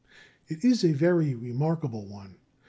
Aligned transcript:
It 0.47 0.65
is 0.65 0.83
a 0.83 0.93
very 0.93 1.35
remarkable 1.35 2.07
one. 2.07 2.37